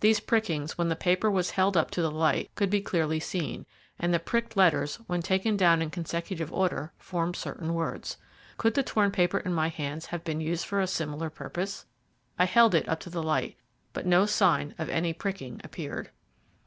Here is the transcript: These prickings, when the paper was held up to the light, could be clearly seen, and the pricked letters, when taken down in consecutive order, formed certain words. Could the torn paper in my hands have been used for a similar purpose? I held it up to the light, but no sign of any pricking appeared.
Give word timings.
These 0.00 0.20
prickings, 0.20 0.76
when 0.76 0.90
the 0.90 0.94
paper 0.94 1.30
was 1.30 1.52
held 1.52 1.78
up 1.78 1.90
to 1.92 2.02
the 2.02 2.10
light, 2.10 2.50
could 2.56 2.68
be 2.68 2.82
clearly 2.82 3.18
seen, 3.18 3.64
and 3.98 4.12
the 4.12 4.18
pricked 4.18 4.54
letters, 4.54 4.96
when 5.06 5.22
taken 5.22 5.56
down 5.56 5.80
in 5.80 5.88
consecutive 5.88 6.52
order, 6.52 6.92
formed 6.98 7.36
certain 7.36 7.72
words. 7.72 8.18
Could 8.58 8.74
the 8.74 8.82
torn 8.82 9.10
paper 9.10 9.38
in 9.38 9.54
my 9.54 9.70
hands 9.70 10.04
have 10.04 10.24
been 10.24 10.42
used 10.42 10.66
for 10.66 10.82
a 10.82 10.86
similar 10.86 11.30
purpose? 11.30 11.86
I 12.38 12.44
held 12.44 12.74
it 12.74 12.86
up 12.86 13.00
to 13.00 13.08
the 13.08 13.22
light, 13.22 13.56
but 13.94 14.04
no 14.04 14.26
sign 14.26 14.74
of 14.76 14.90
any 14.90 15.14
pricking 15.14 15.58
appeared. 15.64 16.10